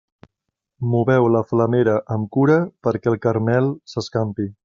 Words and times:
Moveu 0.93 1.27
la 1.35 1.41
flamera 1.51 1.95
amb 2.17 2.31
cura 2.37 2.57
perquè 2.87 3.13
el 3.13 3.21
caramel 3.27 3.73
s'escampi. 3.95 4.51